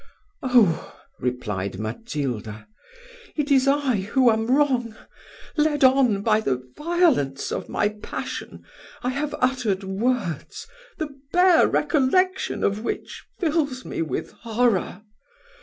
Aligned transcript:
"Oh!" 0.41 0.99
replied 1.19 1.77
Matilda, 1.79 2.67
"it 3.35 3.51
is 3.51 3.67
I 3.67 3.97
who 3.97 4.31
am 4.31 4.47
wrong: 4.47 4.95
led 5.57 5.83
on 5.83 6.23
by 6.23 6.39
the 6.41 6.67
violence 6.75 7.51
of 7.51 7.69
my 7.69 7.89
passion, 7.89 8.65
I 9.03 9.09
have 9.09 9.35
uttered 9.39 9.83
words, 9.83 10.65
the 10.97 11.09
bare 11.31 11.67
recollection 11.67 12.63
of 12.63 12.83
which 12.83 13.25
fills 13.39 13.85
me 13.85 14.01
with 14.01 14.31
horror. 14.41 15.03